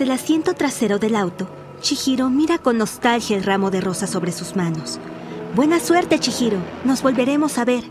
Desde 0.00 0.14
el 0.14 0.18
asiento 0.18 0.54
trasero 0.54 0.98
del 0.98 1.14
auto, 1.14 1.46
Chihiro 1.82 2.30
mira 2.30 2.56
con 2.56 2.78
nostalgia 2.78 3.36
el 3.36 3.44
ramo 3.44 3.70
de 3.70 3.82
rosas 3.82 4.08
sobre 4.08 4.32
sus 4.32 4.56
manos. 4.56 4.98
Buena 5.54 5.78
suerte, 5.78 6.18
Chihiro. 6.18 6.56
Nos 6.86 7.02
volveremos 7.02 7.58
a 7.58 7.66
ver, 7.66 7.84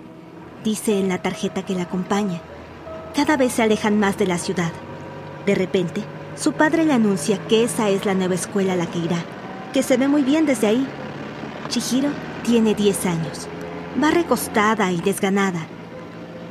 dice 0.64 0.98
en 0.98 1.08
la 1.08 1.22
tarjeta 1.22 1.64
que 1.64 1.76
la 1.76 1.84
acompaña. 1.84 2.42
Cada 3.14 3.38
vez 3.38 3.54
se 3.54 3.62
alejan 3.62 4.00
más 4.00 4.18
de 4.18 4.26
la 4.26 4.40
ciudad. 4.40 4.72
De 5.46 5.54
repente, 5.54 6.02
su 6.36 6.54
padre 6.54 6.84
le 6.84 6.94
anuncia 6.94 7.38
que 7.48 7.64
esa 7.64 7.90
es 7.90 8.08
la 8.08 8.16
nueva 8.16 8.34
escuela 8.34 8.74
a 8.74 8.76
la 8.76 8.88
que 8.88 8.98
irá, 8.98 9.24
que 9.72 9.84
se 9.84 9.96
ve 9.96 10.08
muy 10.08 10.24
bien 10.24 10.48
desde 10.48 10.66
ahí. 10.66 10.88
Chihiro 11.68 12.10
tiene 12.42 12.74
10 12.74 13.06
años. 13.06 13.48
Va 14.04 14.10
recostada 14.10 14.92
y 14.92 15.00
desganada. 15.00 15.68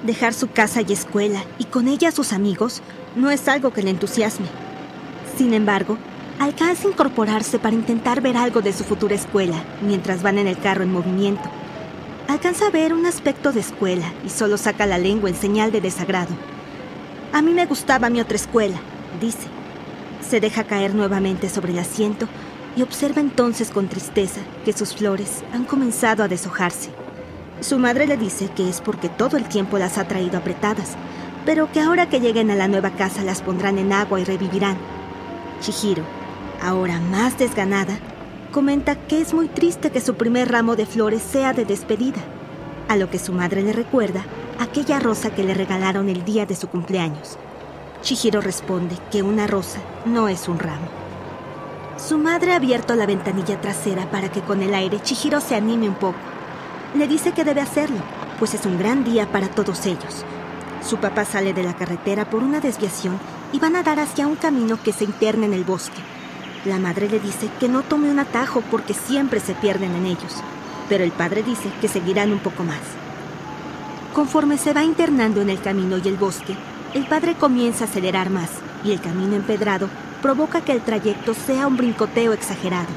Dejar 0.04 0.34
su 0.34 0.52
casa 0.52 0.82
y 0.82 0.92
escuela 0.92 1.42
y 1.58 1.64
con 1.64 1.88
ella 1.88 2.12
sus 2.12 2.32
amigos 2.32 2.80
no 3.16 3.32
es 3.32 3.48
algo 3.48 3.72
que 3.72 3.82
le 3.82 3.90
entusiasme. 3.90 4.67
Sin 5.38 5.54
embargo, 5.54 5.96
alcanza 6.40 6.88
a 6.88 6.90
incorporarse 6.90 7.60
para 7.60 7.76
intentar 7.76 8.20
ver 8.20 8.36
algo 8.36 8.60
de 8.60 8.72
su 8.72 8.82
futura 8.82 9.14
escuela 9.14 9.62
mientras 9.82 10.20
van 10.20 10.36
en 10.36 10.48
el 10.48 10.58
carro 10.58 10.82
en 10.82 10.90
movimiento. 10.90 11.48
Alcanza 12.26 12.66
a 12.66 12.70
ver 12.70 12.92
un 12.92 13.06
aspecto 13.06 13.52
de 13.52 13.60
escuela 13.60 14.12
y 14.26 14.30
solo 14.30 14.56
saca 14.56 14.84
la 14.84 14.98
lengua 14.98 15.30
en 15.30 15.36
señal 15.36 15.70
de 15.70 15.80
desagrado. 15.80 16.34
A 17.32 17.40
mí 17.40 17.52
me 17.52 17.66
gustaba 17.66 18.10
mi 18.10 18.20
otra 18.20 18.34
escuela, 18.34 18.78
dice. 19.20 19.46
Se 20.28 20.40
deja 20.40 20.64
caer 20.64 20.96
nuevamente 20.96 21.48
sobre 21.48 21.70
el 21.70 21.78
asiento 21.78 22.26
y 22.74 22.82
observa 22.82 23.20
entonces 23.20 23.70
con 23.70 23.86
tristeza 23.86 24.40
que 24.64 24.72
sus 24.72 24.92
flores 24.96 25.44
han 25.52 25.66
comenzado 25.66 26.24
a 26.24 26.28
deshojarse. 26.28 26.90
Su 27.60 27.78
madre 27.78 28.08
le 28.08 28.16
dice 28.16 28.50
que 28.56 28.68
es 28.68 28.80
porque 28.80 29.08
todo 29.08 29.36
el 29.36 29.44
tiempo 29.44 29.78
las 29.78 29.98
ha 29.98 30.08
traído 30.08 30.38
apretadas, 30.38 30.96
pero 31.46 31.70
que 31.70 31.80
ahora 31.80 32.08
que 32.08 32.18
lleguen 32.18 32.50
a 32.50 32.56
la 32.56 32.66
nueva 32.66 32.90
casa 32.90 33.22
las 33.22 33.40
pondrán 33.40 33.78
en 33.78 33.92
agua 33.92 34.18
y 34.18 34.24
revivirán. 34.24 34.97
Chihiro, 35.60 36.04
ahora 36.62 37.00
más 37.00 37.36
desganada, 37.38 37.98
comenta 38.52 38.94
que 38.94 39.20
es 39.20 39.34
muy 39.34 39.48
triste 39.48 39.90
que 39.90 40.00
su 40.00 40.14
primer 40.14 40.50
ramo 40.50 40.76
de 40.76 40.86
flores 40.86 41.22
sea 41.22 41.52
de 41.52 41.64
despedida, 41.64 42.20
a 42.88 42.96
lo 42.96 43.10
que 43.10 43.18
su 43.18 43.32
madre 43.32 43.62
le 43.62 43.72
recuerda 43.72 44.24
aquella 44.58 45.00
rosa 45.00 45.30
que 45.30 45.44
le 45.44 45.54
regalaron 45.54 46.08
el 46.08 46.24
día 46.24 46.46
de 46.46 46.56
su 46.56 46.68
cumpleaños. 46.68 47.38
Chihiro 48.02 48.40
responde 48.40 48.96
que 49.10 49.22
una 49.22 49.46
rosa 49.46 49.80
no 50.04 50.28
es 50.28 50.48
un 50.48 50.58
ramo. 50.58 50.88
Su 51.96 52.16
madre 52.16 52.52
ha 52.52 52.56
abierto 52.56 52.94
la 52.94 53.06
ventanilla 53.06 53.60
trasera 53.60 54.08
para 54.10 54.30
que 54.30 54.40
con 54.40 54.62
el 54.62 54.72
aire 54.72 55.00
Chihiro 55.02 55.40
se 55.40 55.56
anime 55.56 55.88
un 55.88 55.96
poco. 55.96 56.18
Le 56.94 57.08
dice 57.08 57.32
que 57.32 57.44
debe 57.44 57.60
hacerlo, 57.60 57.98
pues 58.38 58.54
es 58.54 58.64
un 58.64 58.78
gran 58.78 59.02
día 59.02 59.30
para 59.30 59.48
todos 59.48 59.84
ellos. 59.86 60.24
Su 60.88 60.98
papá 60.98 61.24
sale 61.24 61.52
de 61.52 61.64
la 61.64 61.74
carretera 61.74 62.30
por 62.30 62.44
una 62.44 62.60
desviación 62.60 63.18
y 63.52 63.58
van 63.58 63.76
a 63.76 63.82
dar 63.82 64.00
hacia 64.00 64.26
un 64.26 64.36
camino 64.36 64.78
que 64.82 64.92
se 64.92 65.04
interna 65.04 65.46
en 65.46 65.54
el 65.54 65.64
bosque. 65.64 66.00
La 66.64 66.78
madre 66.78 67.08
le 67.08 67.20
dice 67.20 67.48
que 67.60 67.68
no 67.68 67.82
tome 67.82 68.10
un 68.10 68.18
atajo 68.18 68.62
porque 68.70 68.94
siempre 68.94 69.40
se 69.40 69.54
pierden 69.54 69.94
en 69.94 70.06
ellos, 70.06 70.34
pero 70.88 71.04
el 71.04 71.12
padre 71.12 71.42
dice 71.42 71.70
que 71.80 71.88
seguirán 71.88 72.32
un 72.32 72.40
poco 72.40 72.64
más. 72.64 72.80
Conforme 74.14 74.58
se 74.58 74.72
va 74.72 74.84
internando 74.84 75.40
en 75.40 75.50
el 75.50 75.60
camino 75.60 75.98
y 75.98 76.08
el 76.08 76.16
bosque, 76.16 76.56
el 76.94 77.06
padre 77.06 77.34
comienza 77.34 77.84
a 77.84 77.88
acelerar 77.88 78.30
más 78.30 78.50
y 78.84 78.92
el 78.92 79.00
camino 79.00 79.36
empedrado 79.36 79.88
provoca 80.22 80.60
que 80.60 80.72
el 80.72 80.80
trayecto 80.80 81.34
sea 81.34 81.66
un 81.66 81.76
brincoteo 81.76 82.32
exagerado. 82.32 82.88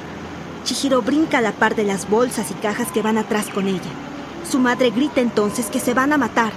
Chihiro 0.63 1.01
brinca 1.01 1.39
a 1.39 1.41
la 1.41 1.51
par 1.51 1.75
de 1.75 1.83
las 1.83 2.09
bolsas 2.09 2.51
y 2.51 2.53
cajas 2.55 2.91
que 2.91 3.01
van 3.01 3.17
atrás 3.17 3.47
con 3.49 3.67
ella. 3.67 3.91
Su 4.49 4.59
madre 4.59 4.89
grita 4.89 5.21
entonces 5.21 5.67
que 5.67 5.79
se 5.79 5.93
van 5.93 6.13
a 6.13 6.17
matar 6.17 6.51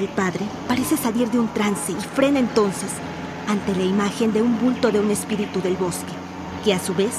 el 0.00 0.08
padre 0.08 0.44
parece 0.68 0.96
salir 0.96 1.30
de 1.30 1.38
un 1.38 1.48
trance 1.48 1.92
y 1.92 2.00
frena 2.14 2.38
entonces 2.38 2.90
ante 3.48 3.74
la 3.74 3.84
imagen 3.84 4.32
de 4.32 4.42
un 4.42 4.58
bulto 4.58 4.90
de 4.90 5.00
un 5.00 5.10
espíritu 5.10 5.60
del 5.60 5.76
bosque, 5.76 6.12
que 6.64 6.72
a 6.72 6.78
su 6.78 6.94
vez 6.94 7.14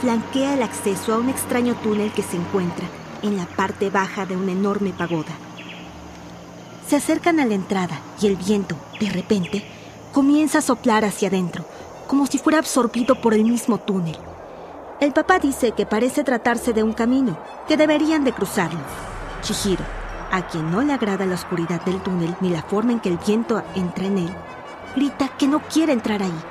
flanquea 0.00 0.54
el 0.54 0.62
acceso 0.62 1.12
a 1.12 1.18
un 1.18 1.28
extraño 1.28 1.74
túnel 1.82 2.12
que 2.12 2.22
se 2.22 2.36
encuentra 2.36 2.86
en 3.22 3.36
la 3.36 3.46
parte 3.46 3.90
baja 3.90 4.26
de 4.26 4.36
una 4.36 4.52
enorme 4.52 4.90
pagoda. 4.90 5.32
Se 6.88 6.96
acercan 6.96 7.40
a 7.40 7.46
la 7.46 7.54
entrada 7.54 8.00
y 8.20 8.26
el 8.26 8.36
viento, 8.36 8.76
de 9.00 9.10
repente, 9.10 9.64
comienza 10.12 10.58
a 10.58 10.62
soplar 10.62 11.04
hacia 11.04 11.28
adentro, 11.28 11.64
como 12.06 12.26
si 12.26 12.38
fuera 12.38 12.58
absorbido 12.58 13.20
por 13.20 13.34
el 13.34 13.44
mismo 13.44 13.78
túnel. 13.78 14.16
El 15.00 15.12
papá 15.12 15.38
dice 15.38 15.72
que 15.72 15.84
parece 15.84 16.24
tratarse 16.24 16.72
de 16.72 16.82
un 16.82 16.92
camino, 16.92 17.36
que 17.68 17.76
deberían 17.76 18.24
de 18.24 18.32
cruzarlo. 18.32 18.80
Chihiro, 19.42 19.84
a 20.30 20.46
quien 20.46 20.70
no 20.70 20.82
le 20.82 20.92
agrada 20.92 21.26
la 21.26 21.34
oscuridad 21.34 21.84
del 21.84 22.02
túnel 22.02 22.36
ni 22.40 22.50
la 22.50 22.62
forma 22.62 22.92
en 22.92 23.00
que 23.00 23.08
el 23.08 23.18
viento 23.18 23.62
entra 23.74 24.06
en 24.06 24.18
él, 24.18 24.34
grita 24.94 25.28
que 25.28 25.48
no 25.48 25.60
quiere 25.60 25.92
entrar 25.92 26.22
ahí, 26.22 26.42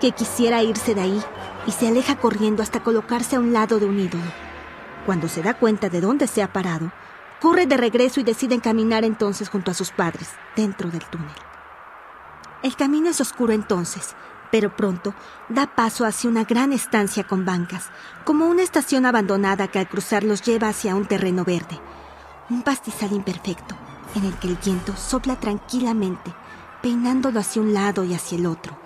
que 0.00 0.12
quisiera 0.12 0.62
irse 0.62 0.94
de 0.94 1.00
ahí 1.00 1.22
y 1.66 1.72
se 1.72 1.88
aleja 1.88 2.16
corriendo 2.16 2.62
hasta 2.62 2.82
colocarse 2.82 3.36
a 3.36 3.40
un 3.40 3.52
lado 3.52 3.78
de 3.78 3.86
un 3.86 3.98
ídolo. 3.98 4.24
Cuando 5.06 5.28
se 5.28 5.42
da 5.42 5.54
cuenta 5.54 5.88
de 5.88 6.00
dónde 6.00 6.26
se 6.26 6.42
ha 6.42 6.52
parado, 6.52 6.92
corre 7.40 7.66
de 7.66 7.76
regreso 7.76 8.20
y 8.20 8.24
decide 8.24 8.60
caminar 8.60 9.04
entonces 9.04 9.48
junto 9.48 9.70
a 9.70 9.74
sus 9.74 9.90
padres, 9.90 10.30
dentro 10.56 10.90
del 10.90 11.04
túnel. 11.04 11.28
El 12.62 12.76
camino 12.76 13.10
es 13.10 13.20
oscuro 13.20 13.52
entonces, 13.52 14.14
pero 14.50 14.74
pronto 14.74 15.14
da 15.48 15.66
paso 15.66 16.06
hacia 16.06 16.30
una 16.30 16.44
gran 16.44 16.72
estancia 16.72 17.24
con 17.24 17.44
bancas, 17.44 17.90
como 18.24 18.46
una 18.46 18.62
estación 18.62 19.04
abandonada 19.04 19.68
que 19.68 19.78
al 19.78 19.88
cruzar 19.88 20.24
los 20.24 20.42
lleva 20.42 20.68
hacia 20.68 20.94
un 20.94 21.06
terreno 21.06 21.44
verde 21.44 21.80
un 22.50 22.62
pastizal 22.62 23.12
imperfecto 23.12 23.74
en 24.14 24.24
el 24.24 24.34
que 24.38 24.48
el 24.48 24.56
viento 24.56 24.94
sopla 24.96 25.36
tranquilamente, 25.36 26.32
peinándolo 26.82 27.40
hacia 27.40 27.62
un 27.62 27.72
lado 27.72 28.04
y 28.04 28.14
hacia 28.14 28.38
el 28.38 28.46
otro, 28.46 28.76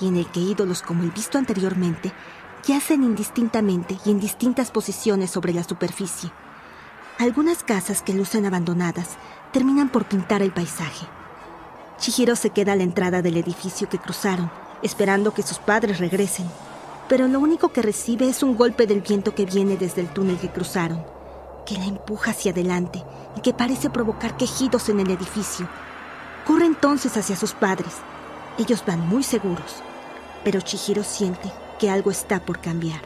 y 0.00 0.08
en 0.08 0.16
el 0.16 0.26
que 0.26 0.40
ídolos 0.40 0.82
como 0.82 1.02
el 1.02 1.10
visto 1.12 1.38
anteriormente 1.38 2.12
yacen 2.66 3.04
indistintamente 3.04 3.96
y 4.04 4.10
en 4.10 4.18
distintas 4.18 4.70
posiciones 4.70 5.30
sobre 5.30 5.52
la 5.52 5.62
superficie. 5.62 6.32
Algunas 7.18 7.62
casas 7.62 8.02
que 8.02 8.12
lucen 8.12 8.44
abandonadas 8.44 9.10
terminan 9.52 9.88
por 9.88 10.04
pintar 10.04 10.42
el 10.42 10.52
paisaje. 10.52 11.06
Chihiro 11.98 12.36
se 12.36 12.50
queda 12.50 12.72
a 12.72 12.76
la 12.76 12.82
entrada 12.82 13.22
del 13.22 13.36
edificio 13.36 13.88
que 13.88 13.98
cruzaron, 13.98 14.50
esperando 14.82 15.32
que 15.32 15.42
sus 15.42 15.58
padres 15.58 15.98
regresen, 15.98 16.46
pero 17.08 17.28
lo 17.28 17.38
único 17.38 17.68
que 17.72 17.82
recibe 17.82 18.28
es 18.28 18.42
un 18.42 18.56
golpe 18.56 18.86
del 18.86 19.00
viento 19.00 19.34
que 19.34 19.46
viene 19.46 19.76
desde 19.76 20.02
el 20.02 20.08
túnel 20.08 20.38
que 20.38 20.50
cruzaron 20.50 21.15
que 21.66 21.76
la 21.76 21.84
empuja 21.84 22.30
hacia 22.30 22.52
adelante 22.52 23.04
y 23.36 23.40
que 23.40 23.52
parece 23.52 23.90
provocar 23.90 24.38
quejidos 24.38 24.88
en 24.88 25.00
el 25.00 25.10
edificio. 25.10 25.68
Corre 26.46 26.64
entonces 26.64 27.14
hacia 27.16 27.36
sus 27.36 27.52
padres. 27.52 27.96
Ellos 28.56 28.82
van 28.86 29.06
muy 29.06 29.22
seguros, 29.22 29.82
pero 30.44 30.62
Chihiro 30.62 31.02
siente 31.02 31.52
que 31.78 31.90
algo 31.90 32.10
está 32.10 32.40
por 32.40 32.60
cambiar. 32.60 33.02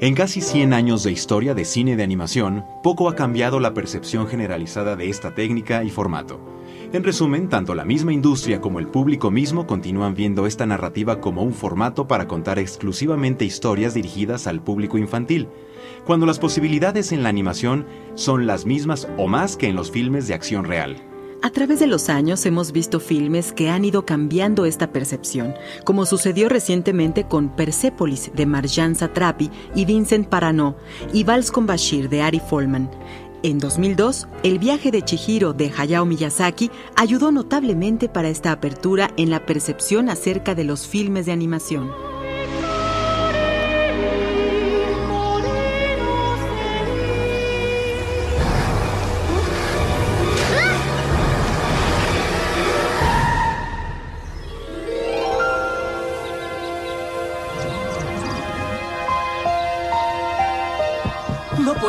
En 0.00 0.14
casi 0.14 0.40
100 0.40 0.72
años 0.72 1.02
de 1.02 1.10
historia 1.10 1.54
de 1.54 1.64
cine 1.64 1.96
de 1.96 2.04
animación, 2.04 2.64
poco 2.82 3.08
ha 3.08 3.16
cambiado 3.16 3.58
la 3.58 3.74
percepción 3.74 4.28
generalizada 4.28 4.94
de 4.94 5.10
esta 5.10 5.34
técnica 5.34 5.82
y 5.82 5.90
formato. 5.90 6.57
En 6.90 7.04
resumen, 7.04 7.50
tanto 7.50 7.74
la 7.74 7.84
misma 7.84 8.14
industria 8.14 8.62
como 8.62 8.78
el 8.78 8.86
público 8.86 9.30
mismo 9.30 9.66
continúan 9.66 10.14
viendo 10.14 10.46
esta 10.46 10.64
narrativa 10.64 11.20
como 11.20 11.42
un 11.42 11.52
formato 11.52 12.08
para 12.08 12.26
contar 12.26 12.58
exclusivamente 12.58 13.44
historias 13.44 13.92
dirigidas 13.92 14.46
al 14.46 14.62
público 14.62 14.96
infantil, 14.96 15.48
cuando 16.06 16.24
las 16.24 16.38
posibilidades 16.38 17.12
en 17.12 17.22
la 17.22 17.28
animación 17.28 17.84
son 18.14 18.46
las 18.46 18.64
mismas 18.64 19.06
o 19.18 19.28
más 19.28 19.58
que 19.58 19.68
en 19.68 19.76
los 19.76 19.90
filmes 19.90 20.28
de 20.28 20.34
acción 20.34 20.64
real. 20.64 20.96
A 21.40 21.50
través 21.50 21.78
de 21.78 21.86
los 21.86 22.08
años 22.08 22.44
hemos 22.46 22.72
visto 22.72 22.98
filmes 22.98 23.52
que 23.52 23.68
han 23.68 23.84
ido 23.84 24.04
cambiando 24.04 24.64
esta 24.64 24.90
percepción, 24.90 25.54
como 25.84 26.04
sucedió 26.04 26.48
recientemente 26.48 27.28
con 27.28 27.54
Persepolis 27.54 28.32
de 28.34 28.44
Marjan 28.44 28.96
Satrapi 28.96 29.48
y 29.74 29.84
Vincent 29.84 30.26
Parano 30.26 30.74
y 31.12 31.22
Vals 31.22 31.52
con 31.52 31.64
Bashir 31.64 32.08
de 32.08 32.22
Ari 32.22 32.40
Folman. 32.40 32.90
En 33.44 33.60
2002, 33.60 34.26
el 34.42 34.58
viaje 34.58 34.90
de 34.90 35.02
Chihiro 35.02 35.52
de 35.52 35.72
Hayao 35.76 36.04
Miyazaki 36.04 36.72
ayudó 36.96 37.30
notablemente 37.30 38.08
para 38.08 38.28
esta 38.28 38.50
apertura 38.50 39.12
en 39.16 39.30
la 39.30 39.46
percepción 39.46 40.08
acerca 40.08 40.56
de 40.56 40.64
los 40.64 40.88
filmes 40.88 41.26
de 41.26 41.32
animación. 41.32 41.88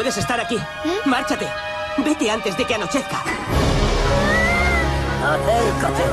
Puedes 0.09 0.23
estar 0.23 0.39
aquí. 0.39 0.57
Márchate. 1.05 1.47
Vete 1.99 2.31
antes 2.31 2.57
de 2.57 2.65
que 2.65 2.73
anochezca. 2.73 3.21
Acércate. 5.23 6.03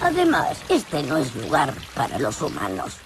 Además, 0.00 0.62
este 0.70 1.02
no 1.02 1.18
es 1.18 1.34
lugar 1.36 1.74
para 1.94 2.18
los 2.18 2.40
humanos. 2.40 2.98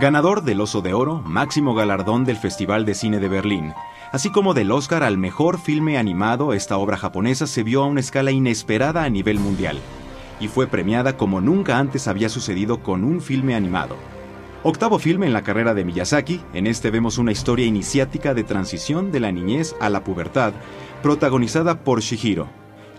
Ganador 0.00 0.42
del 0.42 0.62
Oso 0.62 0.80
de 0.80 0.94
Oro, 0.94 1.20
máximo 1.24 1.74
galardón 1.74 2.24
del 2.24 2.38
Festival 2.38 2.86
de 2.86 2.94
Cine 2.94 3.20
de 3.20 3.28
Berlín, 3.28 3.74
así 4.12 4.30
como 4.30 4.54
del 4.54 4.72
Oscar 4.72 5.02
al 5.02 5.18
mejor 5.18 5.58
filme 5.58 5.98
animado, 5.98 6.52
esta 6.52 6.76
obra 6.76 6.96
japonesa 6.96 7.46
se 7.46 7.62
vio 7.62 7.82
a 7.82 7.86
una 7.86 8.00
escala 8.00 8.30
inesperada 8.30 9.04
a 9.04 9.08
nivel 9.08 9.38
mundial 9.38 9.78
y 10.40 10.48
fue 10.48 10.66
premiada 10.66 11.16
como 11.16 11.40
nunca 11.40 11.78
antes 11.78 12.08
había 12.08 12.28
sucedido 12.28 12.82
con 12.82 13.04
un 13.04 13.20
filme 13.20 13.54
animado. 13.54 13.96
Octavo 14.62 14.98
filme 14.98 15.26
en 15.26 15.32
la 15.32 15.42
carrera 15.42 15.74
de 15.74 15.84
Miyazaki, 15.84 16.40
en 16.54 16.66
este 16.66 16.90
vemos 16.90 17.18
una 17.18 17.32
historia 17.32 17.66
iniciática 17.66 18.34
de 18.34 18.44
transición 18.44 19.12
de 19.12 19.20
la 19.20 19.32
niñez 19.32 19.74
a 19.80 19.88
la 19.88 20.04
pubertad, 20.04 20.52
protagonizada 21.02 21.80
por 21.80 22.00
Shihiro, 22.00 22.48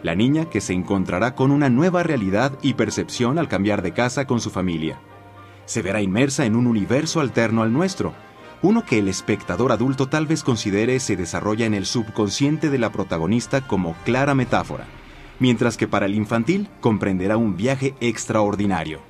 la 0.04 0.16
niña 0.16 0.46
que 0.46 0.62
se 0.62 0.74
encontrará 0.74 1.36
con 1.36 1.52
una 1.52 1.70
nueva 1.70 2.04
realidad 2.04 2.54
y 2.62 2.74
percepción 2.74 3.38
al 3.38 3.48
cambiar 3.48 3.82
de 3.82 3.92
casa 3.92 4.26
con 4.26 4.40
su 4.40 4.50
familia 4.50 5.00
se 5.72 5.82
verá 5.82 6.02
inmersa 6.02 6.46
en 6.46 6.58
un 6.58 6.68
universo 6.68 7.22
alterno 7.22 7.62
al 7.62 7.72
nuestro, 7.72 8.14
uno 8.62 8.86
que 8.86 9.00
el 9.00 9.08
espectador 9.08 9.72
adulto 9.72 10.08
tal 10.08 10.28
vez 10.28 10.44
considere 10.44 11.00
se 11.00 11.16
desarrolla 11.16 11.66
en 11.66 11.74
el 11.74 11.86
subconsciente 11.86 12.70
de 12.70 12.78
la 12.78 12.92
protagonista 12.92 13.62
como 13.62 13.96
clara 14.06 14.36
metáfora, 14.36 14.86
mientras 15.40 15.78
que 15.78 15.88
para 15.88 16.06
el 16.06 16.16
infantil 16.16 16.70
comprenderá 16.80 17.38
un 17.38 17.58
viaje 17.58 17.96
extraordinario. 18.00 19.02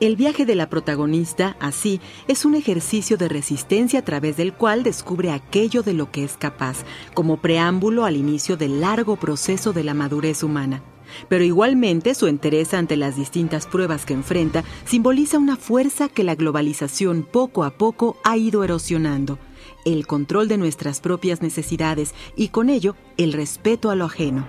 El 0.00 0.16
viaje 0.16 0.46
de 0.46 0.54
la 0.54 0.70
protagonista, 0.70 1.56
así, 1.60 2.00
es 2.26 2.46
un 2.46 2.54
ejercicio 2.54 3.18
de 3.18 3.28
resistencia 3.28 3.98
a 3.98 4.04
través 4.04 4.38
del 4.38 4.54
cual 4.54 4.82
descubre 4.82 5.30
aquello 5.30 5.82
de 5.82 5.92
lo 5.92 6.10
que 6.10 6.24
es 6.24 6.38
capaz, 6.38 6.84
como 7.12 7.36
preámbulo 7.36 8.06
al 8.06 8.16
inicio 8.16 8.56
del 8.56 8.80
largo 8.80 9.16
proceso 9.16 9.74
de 9.74 9.84
la 9.84 9.92
madurez 9.92 10.42
humana. 10.42 10.82
Pero 11.28 11.44
igualmente 11.44 12.14
su 12.14 12.28
interés 12.28 12.74
ante 12.74 12.96
las 12.96 13.16
distintas 13.16 13.66
pruebas 13.66 14.06
que 14.06 14.14
enfrenta 14.14 14.64
simboliza 14.84 15.38
una 15.38 15.56
fuerza 15.56 16.08
que 16.08 16.24
la 16.24 16.34
globalización 16.34 17.22
poco 17.22 17.64
a 17.64 17.70
poco 17.70 18.16
ha 18.24 18.36
ido 18.36 18.64
erosionando, 18.64 19.38
el 19.84 20.06
control 20.06 20.48
de 20.48 20.58
nuestras 20.58 21.00
propias 21.00 21.42
necesidades 21.42 22.14
y 22.36 22.48
con 22.48 22.70
ello 22.70 22.96
el 23.16 23.32
respeto 23.32 23.90
a 23.90 23.94
lo 23.94 24.04
ajeno. 24.04 24.46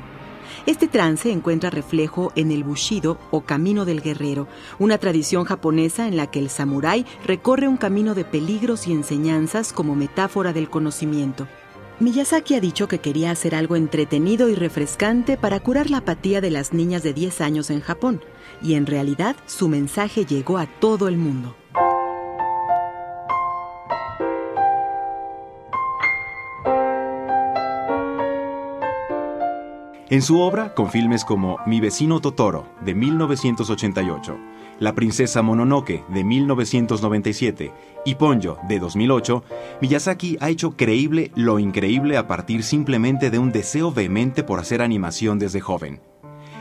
Este 0.65 0.87
trance 0.87 1.31
encuentra 1.31 1.69
reflejo 1.69 2.31
en 2.35 2.51
el 2.51 2.63
Bushido 2.63 3.17
o 3.31 3.41
Camino 3.41 3.85
del 3.85 4.01
Guerrero, 4.01 4.47
una 4.79 4.97
tradición 4.97 5.45
japonesa 5.45 6.07
en 6.07 6.17
la 6.17 6.27
que 6.27 6.39
el 6.39 6.49
samurái 6.49 7.05
recorre 7.25 7.67
un 7.67 7.77
camino 7.77 8.15
de 8.15 8.25
peligros 8.25 8.87
y 8.87 8.91
enseñanzas 8.91 9.73
como 9.73 9.95
metáfora 9.95 10.53
del 10.53 10.69
conocimiento. 10.69 11.47
Miyazaki 12.01 12.55
ha 12.55 12.59
dicho 12.59 12.87
que 12.87 12.97
quería 12.97 13.29
hacer 13.29 13.53
algo 13.53 13.75
entretenido 13.75 14.49
y 14.49 14.55
refrescante 14.55 15.37
para 15.37 15.59
curar 15.59 15.91
la 15.91 15.97
apatía 15.97 16.41
de 16.41 16.49
las 16.49 16.73
niñas 16.73 17.03
de 17.03 17.13
10 17.13 17.41
años 17.41 17.69
en 17.69 17.79
Japón, 17.79 18.23
y 18.59 18.73
en 18.73 18.87
realidad 18.87 19.35
su 19.45 19.67
mensaje 19.67 20.25
llegó 20.25 20.57
a 20.57 20.65
todo 20.65 21.07
el 21.07 21.17
mundo. 21.17 21.55
En 30.09 30.23
su 30.23 30.39
obra, 30.39 30.73
con 30.73 30.89
filmes 30.89 31.23
como 31.23 31.59
Mi 31.67 31.79
vecino 31.79 32.19
Totoro, 32.19 32.65
de 32.83 32.95
1988, 32.95 34.37
La 34.81 34.95
princesa 34.95 35.43
Mononoke, 35.43 36.03
de 36.07 36.23
1997, 36.23 37.71
y 38.03 38.15
Ponyo, 38.15 38.57
de 38.67 38.79
2008, 38.79 39.43
Miyazaki 39.79 40.39
ha 40.41 40.49
hecho 40.49 40.75
creíble 40.75 41.31
lo 41.35 41.59
increíble 41.59 42.17
a 42.17 42.27
partir 42.27 42.63
simplemente 42.63 43.29
de 43.29 43.37
un 43.37 43.51
deseo 43.51 43.91
vehemente 43.91 44.41
por 44.41 44.59
hacer 44.59 44.81
animación 44.81 45.37
desde 45.37 45.61
joven. 45.61 46.01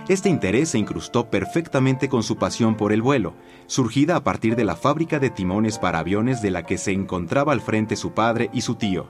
Este 0.06 0.28
interés 0.28 0.68
se 0.68 0.78
incrustó 0.78 1.30
perfectamente 1.30 2.10
con 2.10 2.22
su 2.22 2.36
pasión 2.36 2.76
por 2.76 2.92
el 2.92 3.00
vuelo, 3.00 3.32
surgida 3.66 4.16
a 4.16 4.22
partir 4.22 4.54
de 4.54 4.64
la 4.64 4.76
fábrica 4.76 5.18
de 5.18 5.30
timones 5.30 5.78
para 5.78 6.00
aviones 6.00 6.42
de 6.42 6.50
la 6.50 6.66
que 6.66 6.76
se 6.76 6.92
encontraba 6.92 7.54
al 7.54 7.62
frente 7.62 7.96
su 7.96 8.12
padre 8.12 8.50
y 8.52 8.60
su 8.60 8.74
tío, 8.74 9.06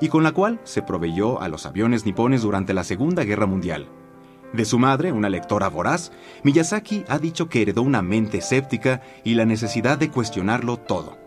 y 0.00 0.08
con 0.08 0.22
la 0.22 0.32
cual 0.32 0.58
se 0.64 0.80
proveyó 0.80 1.38
a 1.42 1.48
los 1.48 1.66
aviones 1.66 2.06
nipones 2.06 2.40
durante 2.40 2.72
la 2.72 2.84
Segunda 2.84 3.24
Guerra 3.24 3.44
Mundial. 3.44 3.90
De 4.54 4.64
su 4.64 4.78
madre, 4.78 5.10
una 5.10 5.28
lectora 5.28 5.66
voraz, 5.66 6.12
Miyazaki 6.44 7.04
ha 7.08 7.18
dicho 7.18 7.48
que 7.48 7.60
heredó 7.60 7.82
una 7.82 8.02
mente 8.02 8.38
escéptica 8.38 9.02
y 9.24 9.34
la 9.34 9.44
necesidad 9.44 9.98
de 9.98 10.10
cuestionarlo 10.10 10.76
todo. 10.76 11.18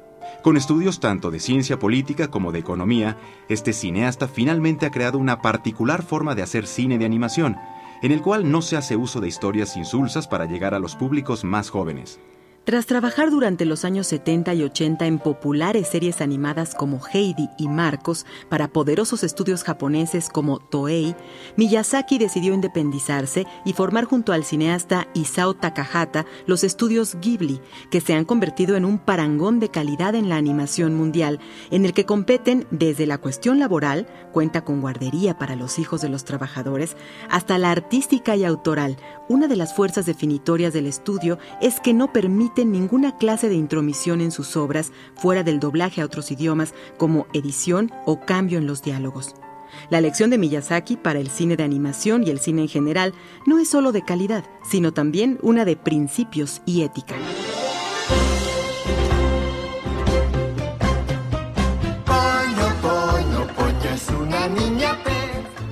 Con 0.44 0.56
estudios 0.56 1.02
tanto 1.02 1.30
de 1.30 1.42
ciencia 1.42 1.78
política 1.78 2.30
como 2.30 2.54
de 2.54 2.60
economía, 2.60 3.18
este 3.50 3.74
cineasta 3.74 4.30
finalmente 4.30 4.86
ha 4.86 4.92
creado 4.92 5.18
una 5.18 5.42
particular 5.42 6.04
forma 6.04 6.36
de 6.36 6.42
hacer 6.42 6.66
cine 6.66 6.98
de 6.98 7.04
animación, 7.04 7.58
en 8.02 8.14
el 8.14 8.22
cual 8.22 8.50
no 8.50 8.62
se 8.62 8.78
hace 8.78 8.96
uso 8.96 9.20
de 9.20 9.28
historias 9.28 9.76
insulsas 9.76 10.26
para 10.26 10.46
llegar 10.46 10.74
a 10.74 10.80
los 10.80 10.96
públicos 10.96 11.44
más 11.44 11.70
jóvenes. 11.70 12.22
Tras 12.68 12.86
trabajar 12.86 13.32
durante 13.32 13.64
los 13.64 13.86
años 13.86 14.08
70 14.08 14.54
y 14.56 14.64
80 14.64 15.06
en 15.06 15.20
populares 15.20 15.88
series 15.88 16.20
animadas 16.20 16.76
como 16.76 17.00
Heidi 17.14 17.48
y 17.58 17.70
Marcos 17.70 18.26
para 18.50 18.68
poderosos 18.68 19.24
estudios 19.24 19.64
japoneses 19.64 20.28
como 20.28 20.60
Toei, 20.60 21.16
Miyazaki 21.56 22.18
decidió 22.18 22.54
independizarse 22.54 23.48
y 23.64 23.72
formar 23.72 24.04
junto 24.04 24.34
al 24.34 24.44
cineasta 24.44 25.08
Isao 25.14 25.54
Takahata 25.54 26.26
los 26.46 26.66
estudios 26.66 27.16
Ghibli, 27.22 27.62
que 27.90 28.02
se 28.02 28.14
han 28.14 28.26
convertido 28.26 28.76
en 28.76 28.84
un 28.84 29.00
parangón 29.00 29.62
de 29.62 29.70
calidad 29.70 30.14
en 30.14 30.28
la 30.28 30.36
animación 30.36 30.94
mundial, 30.94 31.40
en 31.72 31.86
el 31.86 31.94
que 31.94 32.06
competen 32.06 32.68
desde 32.70 33.06
la 33.06 33.18
cuestión 33.18 33.60
laboral, 33.60 34.08
cuenta 34.34 34.66
con 34.66 34.82
guardería 34.82 35.38
para 35.38 35.56
los 35.56 35.80
hijos 35.80 36.02
de 36.02 36.10
los 36.10 36.26
trabajadores, 36.26 36.98
hasta 37.30 37.58
la 37.60 37.72
artística 37.72 38.36
y 38.36 38.44
autoral. 38.44 38.98
Una 39.30 39.48
de 39.48 39.56
las 39.56 39.74
fuerzas 39.74 40.06
definitorias 40.06 40.74
del 40.74 40.86
estudio 40.86 41.40
es 41.62 41.80
que 41.80 41.94
no 41.94 42.12
permite 42.12 42.57
ninguna 42.66 43.18
clase 43.18 43.50
de 43.50 43.56
intromisión 43.56 44.22
en 44.22 44.32
sus 44.32 44.56
obras 44.58 44.92
fuera 45.16 45.44
del 45.44 45.60
doblaje 45.60 46.02
a 46.02 46.06
otros 46.06 46.32
idiomas 46.32 46.74
como 46.98 47.28
edición 47.34 47.92
o 48.06 48.22
cambio 48.22 48.58
en 48.58 48.68
los 48.68 48.82
diálogos. 48.82 49.36
La 49.90 50.02
lección 50.02 50.30
de 50.30 50.38
Miyazaki 50.38 50.98
para 50.98 51.20
el 51.20 51.30
cine 51.30 51.56
de 51.56 51.64
animación 51.64 52.24
y 52.24 52.30
el 52.30 52.40
cine 52.40 52.64
en 52.64 52.68
general 52.68 53.14
no 53.46 53.60
es 53.60 53.70
solo 53.70 53.92
de 53.92 54.04
calidad, 54.04 54.44
sino 54.64 54.94
también 54.94 55.40
una 55.42 55.66
de 55.66 55.76
principios 55.76 56.62
y 56.66 56.82
ética. 56.84 57.16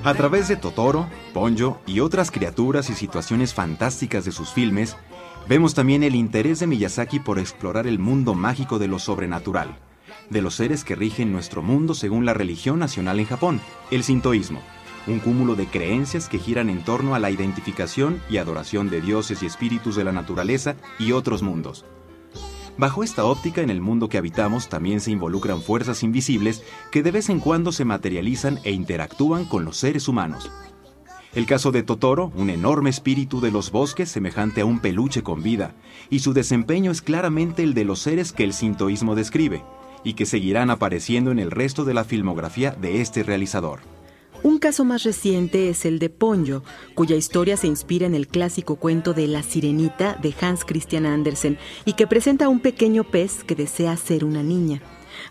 A 0.06 0.14
través 0.14 0.46
de 0.46 0.54
Totoro, 0.54 1.08
Ponyo 1.34 1.78
y 1.84 1.98
otras 1.98 2.30
criaturas 2.30 2.90
y 2.90 2.94
situaciones 2.94 3.52
fantásticas 3.52 4.24
de 4.24 4.30
sus 4.30 4.50
filmes, 4.50 4.96
Vemos 5.48 5.74
también 5.74 6.02
el 6.02 6.16
interés 6.16 6.58
de 6.58 6.66
Miyazaki 6.66 7.20
por 7.20 7.38
explorar 7.38 7.86
el 7.86 8.00
mundo 8.00 8.34
mágico 8.34 8.80
de 8.80 8.88
lo 8.88 8.98
sobrenatural, 8.98 9.76
de 10.28 10.42
los 10.42 10.54
seres 10.54 10.82
que 10.82 10.96
rigen 10.96 11.30
nuestro 11.30 11.62
mundo 11.62 11.94
según 11.94 12.24
la 12.24 12.34
religión 12.34 12.80
nacional 12.80 13.20
en 13.20 13.26
Japón, 13.26 13.60
el 13.92 14.02
sintoísmo, 14.02 14.60
un 15.06 15.20
cúmulo 15.20 15.54
de 15.54 15.66
creencias 15.66 16.28
que 16.28 16.40
giran 16.40 16.68
en 16.68 16.82
torno 16.82 17.14
a 17.14 17.20
la 17.20 17.30
identificación 17.30 18.20
y 18.28 18.38
adoración 18.38 18.90
de 18.90 19.00
dioses 19.00 19.44
y 19.44 19.46
espíritus 19.46 19.94
de 19.94 20.02
la 20.02 20.10
naturaleza 20.10 20.74
y 20.98 21.12
otros 21.12 21.42
mundos. 21.42 21.84
Bajo 22.78 23.02
esta 23.02 23.24
óptica, 23.24 23.62
en 23.62 23.70
el 23.70 23.80
mundo 23.80 24.10
que 24.10 24.18
habitamos 24.18 24.68
también 24.68 25.00
se 25.00 25.10
involucran 25.10 25.62
fuerzas 25.62 26.02
invisibles 26.02 26.62
que 26.92 27.02
de 27.02 27.10
vez 27.10 27.30
en 27.30 27.40
cuando 27.40 27.72
se 27.72 27.86
materializan 27.86 28.58
e 28.64 28.72
interactúan 28.72 29.46
con 29.46 29.64
los 29.64 29.78
seres 29.78 30.08
humanos. 30.08 30.50
El 31.34 31.46
caso 31.46 31.72
de 31.72 31.82
Totoro, 31.82 32.32
un 32.34 32.50
enorme 32.50 32.90
espíritu 32.90 33.40
de 33.40 33.50
los 33.50 33.70
bosques 33.70 34.10
semejante 34.10 34.60
a 34.60 34.66
un 34.66 34.80
peluche 34.80 35.22
con 35.22 35.42
vida, 35.42 35.74
y 36.10 36.18
su 36.18 36.34
desempeño 36.34 36.90
es 36.90 37.00
claramente 37.00 37.62
el 37.62 37.72
de 37.72 37.84
los 37.84 38.00
seres 38.00 38.32
que 38.32 38.44
el 38.44 38.52
sintoísmo 38.52 39.14
describe, 39.14 39.62
y 40.04 40.14
que 40.14 40.26
seguirán 40.26 40.70
apareciendo 40.70 41.30
en 41.30 41.38
el 41.38 41.50
resto 41.50 41.84
de 41.84 41.94
la 41.94 42.04
filmografía 42.04 42.72
de 42.72 43.00
este 43.00 43.22
realizador. 43.22 43.95
Un 44.46 44.58
caso 44.58 44.84
más 44.84 45.02
reciente 45.02 45.70
es 45.70 45.84
el 45.84 45.98
de 45.98 46.08
Ponyo, 46.08 46.62
cuya 46.94 47.16
historia 47.16 47.56
se 47.56 47.66
inspira 47.66 48.06
en 48.06 48.14
el 48.14 48.28
clásico 48.28 48.76
cuento 48.76 49.12
de 49.12 49.26
La 49.26 49.42
Sirenita 49.42 50.14
de 50.22 50.32
Hans 50.40 50.64
Christian 50.64 51.04
Andersen 51.04 51.58
y 51.84 51.94
que 51.94 52.06
presenta 52.06 52.44
a 52.44 52.48
un 52.48 52.60
pequeño 52.60 53.02
pez 53.02 53.42
que 53.42 53.56
desea 53.56 53.96
ser 53.96 54.24
una 54.24 54.44
niña. 54.44 54.80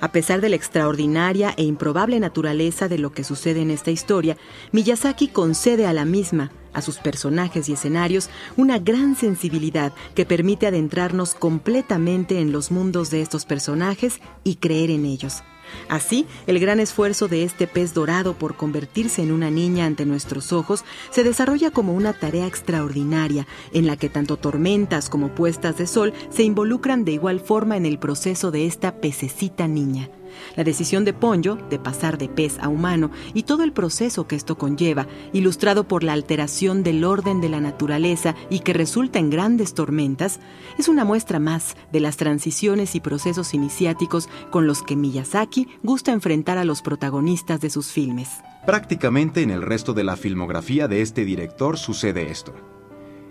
A 0.01 0.12
pesar 0.12 0.41
de 0.41 0.50
la 0.50 0.57
extraordinaria 0.57 1.53
e 1.55 1.63
improbable 1.63 2.19
naturaleza 2.19 2.89
de 2.89 2.98
lo 2.98 3.13
que 3.13 3.24
sucede 3.24 3.62
en 3.62 3.72
esta 3.72 3.89
historia, 3.89 4.36
Miyazaki 4.74 5.29
concede 5.29 5.88
a 5.88 5.93
la 5.93 6.03
misma, 6.03 6.51
a 6.74 6.81
sus 6.81 6.98
personajes 6.98 7.69
y 7.69 7.72
escenarios, 7.72 8.29
una 8.57 8.79
gran 8.79 9.15
sensibilidad 9.15 9.93
que 10.13 10.25
permite 10.25 10.67
adentrarnos 10.67 11.36
completamente 11.36 12.41
en 12.41 12.51
los 12.51 12.69
mundos 12.69 13.12
de 13.12 13.22
estos 13.22 13.45
personajes 13.45 14.19
y 14.43 14.55
creer 14.55 14.89
en 14.89 15.05
ellos. 15.05 15.41
Así, 15.89 16.25
el 16.48 16.60
gran 16.60 16.79
esfuerzo 16.79 17.27
de 17.27 17.44
este 17.44 17.67
pez 17.67 17.94
dorado 17.94 18.34
por 18.34 18.55
convertirse 18.55 19.22
en 19.22 19.32
una 19.32 19.50
niña 19.51 19.86
ante 19.86 20.05
nuestros 20.05 20.53
ojos 20.53 20.84
se 21.12 21.24
desarrolla 21.24 21.72
como 21.72 21.94
una 21.94 22.13
tarea 22.13 22.48
extraordinaria 22.48 23.48
en 23.74 23.88
la 23.88 23.98
que 23.98 24.10
tanto 24.10 24.38
tormentas 24.38 25.10
como 25.10 25.29
puestas 25.29 25.77
de 25.77 25.88
sol 25.88 26.13
se 26.29 26.44
involucran 26.44 27.05
de 27.05 27.13
igual 27.13 27.39
forma 27.39 27.77
en 27.77 27.86
el 27.86 28.00
proceso 28.00 28.51
de 28.51 28.65
esta 28.65 29.00
pececita 29.00 29.67
niña. 29.67 30.10
La 30.56 30.63
decisión 30.63 31.06
de 31.06 31.13
Ponyo 31.13 31.58
de 31.70 31.80
pasar 31.80 32.18
de 32.18 32.30
pez 32.30 32.58
a 32.60 32.70
humano 32.70 33.12
y 33.34 33.44
todo 33.44 33.63
el 33.63 33.74
proceso 33.74 34.27
que 34.27 34.36
esto 34.36 34.58
conlleva, 34.58 35.08
ilustrado 35.34 35.88
por 35.88 36.04
la 36.04 36.13
alteración 36.13 36.84
del 36.84 37.04
orden 37.04 37.42
de 37.42 37.50
la 37.50 37.60
naturaleza 37.60 38.36
y 38.50 38.60
que 38.60 38.74
resulta 38.74 39.20
en 39.20 39.30
grandes 39.30 39.74
tormentas, 39.74 40.39
es 40.77 40.88
una 40.88 41.06
muestra 41.06 41.39
más 41.39 41.75
de 41.92 42.00
las 42.00 42.18
transiciones 42.18 42.96
y 42.96 43.00
procesos 43.00 43.54
iniciáticos 43.54 44.30
con 44.51 44.68
los 44.68 44.82
que 44.84 44.96
Miyazaki 44.96 45.68
gusta 45.84 46.12
enfrentar 46.12 46.58
a 46.58 46.65
los 46.65 46.82
protagonistas 46.82 47.62
de 47.62 47.70
sus 47.70 47.88
filmes. 47.88 48.30
Prácticamente 48.65 49.44
en 49.44 49.51
el 49.51 49.62
resto 49.62 49.94
de 49.94 50.04
la 50.04 50.15
filmografía 50.15 50.88
de 50.88 51.01
este 51.01 51.24
director 51.24 51.77
sucede 51.77 52.32
esto. 52.32 52.75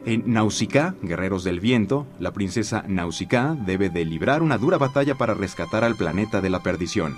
En 0.06 0.22
Nausicaa, 0.26 0.94
Guerreros 1.00 1.44
del 1.44 1.60
Viento, 1.60 2.06
la 2.20 2.32
princesa 2.32 2.84
Nausicaa 2.86 3.54
debe 3.54 3.88
de 3.88 4.04
librar 4.04 4.42
una 4.42 4.58
dura 4.58 4.76
batalla 4.76 5.14
para 5.14 5.32
rescatar 5.32 5.82
al 5.82 5.96
planeta 5.96 6.42
de 6.42 6.50
la 6.50 6.62
perdición. 6.62 7.16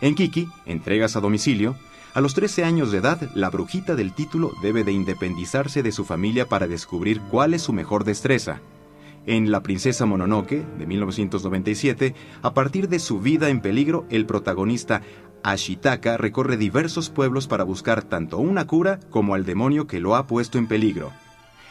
En 0.00 0.16
Kiki, 0.16 0.48
Entregas 0.66 1.14
a 1.14 1.20
domicilio, 1.20 1.76
a 2.14 2.20
los 2.20 2.34
13 2.34 2.64
años 2.64 2.90
de 2.90 2.98
edad, 2.98 3.30
la 3.34 3.48
brujita 3.48 3.94
del 3.94 4.12
título 4.12 4.50
debe 4.60 4.82
de 4.82 4.90
independizarse 4.90 5.84
de 5.84 5.92
su 5.92 6.04
familia 6.04 6.48
para 6.48 6.66
descubrir 6.66 7.20
cuál 7.30 7.54
es 7.54 7.62
su 7.62 7.72
mejor 7.72 8.02
destreza. 8.02 8.60
En 9.24 9.52
La 9.52 9.62
princesa 9.62 10.04
Mononoke, 10.04 10.64
de 10.78 10.86
1997, 10.86 12.14
a 12.42 12.54
partir 12.54 12.88
de 12.88 12.98
su 12.98 13.20
vida 13.20 13.50
en 13.50 13.60
peligro, 13.60 14.04
el 14.10 14.26
protagonista 14.26 15.02
Ashitaka 15.44 16.16
recorre 16.16 16.56
diversos 16.56 17.08
pueblos 17.08 17.46
para 17.46 17.62
buscar 17.62 18.02
tanto 18.02 18.38
una 18.38 18.66
cura 18.66 18.98
como 19.10 19.34
al 19.34 19.44
demonio 19.44 19.86
que 19.86 20.00
lo 20.00 20.16
ha 20.16 20.26
puesto 20.26 20.58
en 20.58 20.66
peligro 20.66 21.12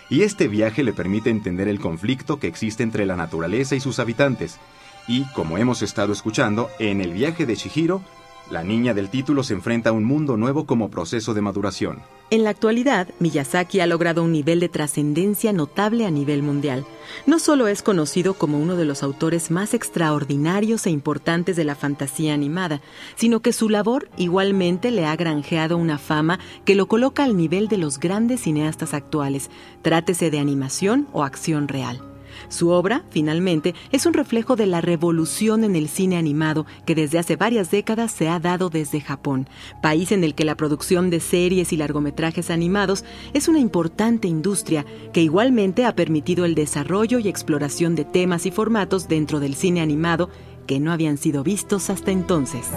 y 0.10 0.22
este 0.22 0.48
viaje 0.48 0.84
le 0.84 0.94
permite 0.94 1.30
entender 1.30 1.68
el 1.68 1.80
conflicto 1.80 2.40
que 2.40 2.48
existe 2.48 2.84
entre 2.84 3.06
la 3.06 3.16
naturaleza 3.16 3.76
y 3.76 3.80
sus 3.80 4.00
habitantes. 4.00 4.60
Y, 5.08 5.24
como 5.34 5.58
hemos 5.58 5.82
estado 5.82 6.14
escuchando, 6.14 6.70
en 6.80 7.02
el 7.02 7.14
viaje 7.14 7.46
de 7.46 7.56
Chihiro, 7.56 8.02
la 8.50 8.64
niña 8.64 8.94
del 8.94 9.10
título 9.10 9.44
se 9.44 9.54
enfrenta 9.54 9.90
a 9.90 9.94
un 9.94 10.04
mundo 10.04 10.38
nuevo 10.38 10.66
como 10.66 10.90
proceso 10.90 11.34
de 11.34 11.42
maduración. 11.42 12.04
En 12.32 12.44
la 12.44 12.50
actualidad, 12.50 13.08
Miyazaki 13.20 13.80
ha 13.82 13.88
logrado 13.88 14.24
un 14.24 14.32
nivel 14.32 14.60
de 14.60 14.68
trascendencia 14.68 15.54
notable 15.54 16.08
a 16.08 16.12
nivel 16.12 16.42
mundial. 16.42 16.84
No 17.28 17.38
solo 17.38 17.68
es 17.68 17.84
conocido 17.84 18.34
como 18.34 18.60
uno 18.60 18.76
de 18.76 18.86
los 18.86 19.04
autores 19.04 19.52
más 19.52 19.76
extraordinarios 19.76 20.88
e 20.88 20.90
importantes 20.90 21.56
de 21.56 21.66
la 21.66 21.76
fantasía 21.76 22.34
animada, 22.34 22.82
sino 23.16 23.42
que 23.42 23.54
su 23.54 23.70
labor 23.70 24.10
igualmente 24.18 24.90
le 24.90 25.06
ha 25.06 25.16
granjeado 25.16 25.78
una 25.78 26.00
fama 26.00 26.40
que 26.66 26.74
lo 26.74 26.88
coloca 26.88 27.24
al 27.24 27.38
nivel 27.38 27.68
de 27.68 27.78
los 27.78 28.00
grandes 28.00 28.42
cineastas 28.42 28.96
actuales, 28.96 29.52
trátese 29.84 30.32
de 30.32 30.40
animación 30.40 31.08
o 31.14 31.24
acción 31.24 31.68
real. 31.68 32.15
Su 32.50 32.70
obra, 32.70 33.04
finalmente, 33.10 33.76
es 33.92 34.06
un 34.06 34.14
reflejo 34.14 34.56
de 34.56 34.66
la 34.66 34.82
revolución 34.82 35.64
en 35.64 35.76
el 35.76 35.88
cine 35.88 36.18
animado 36.18 36.66
que 36.86 36.96
desde 36.96 37.20
hace 37.20 37.36
varias 37.36 37.72
décadas 37.72 38.12
se 38.12 38.30
ha 38.30 38.40
dado 38.40 38.70
desde 38.70 39.02
Japón, 39.02 39.48
país 39.82 40.12
en 40.12 40.24
el 40.24 40.36
que 40.36 40.46
la 40.46 40.56
producción 40.56 41.10
de 41.10 41.20
series 41.20 41.74
y 41.74 41.78
largometrajes 41.78 42.50
animados 42.50 43.06
es 43.34 43.48
una 43.48 43.60
importante 43.60 44.28
industria 44.28 44.86
que 45.14 45.22
igualmente 45.22 45.86
ha 45.86 45.96
permitido 45.96 46.46
el 46.46 46.56
desarrollo 46.56 47.20
y 47.20 47.28
exploración 47.28 47.96
de 47.96 48.06
temas 48.06 48.46
y 48.46 48.52
formatos 48.52 49.08
dentro 49.08 49.40
del 49.40 49.56
cine 49.56 49.82
animado 49.82 50.30
que 50.66 50.80
no 50.80 50.92
habían 50.92 51.18
sido 51.18 51.44
vistos 51.44 51.90
hasta 51.90 52.12
entonces. 52.12 52.68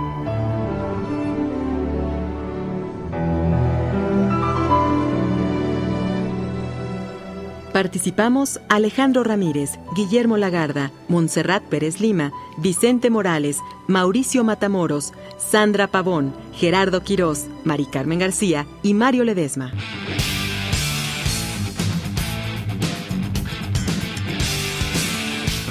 Participamos 7.74 8.60
Alejandro 8.68 9.24
Ramírez, 9.24 9.80
Guillermo 9.96 10.36
Lagarda, 10.36 10.92
Montserrat 11.08 11.60
Pérez 11.64 11.98
Lima, 11.98 12.30
Vicente 12.56 13.10
Morales, 13.10 13.58
Mauricio 13.88 14.44
Matamoros, 14.44 15.12
Sandra 15.38 15.88
Pavón, 15.88 16.32
Gerardo 16.54 17.02
Quirós, 17.02 17.46
Mari 17.64 17.86
Carmen 17.86 18.20
García 18.20 18.64
y 18.84 18.94
Mario 18.94 19.24
Ledesma. 19.24 19.72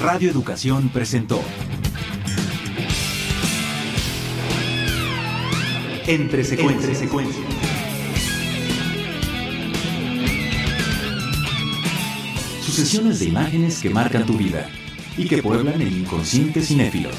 Radio 0.02 0.30
Educación 0.30 0.90
presentó 0.90 1.40
Entre 6.06 6.44
secuencias. 6.44 7.53
Sucesiones 12.74 13.20
de 13.20 13.26
imágenes 13.26 13.80
que 13.80 13.88
marcan 13.88 14.26
tu 14.26 14.36
vida 14.36 14.68
y 15.16 15.28
que 15.28 15.40
pueblan 15.40 15.80
el 15.80 15.96
inconsciente 15.96 16.60
cinéfilo. 16.60 17.10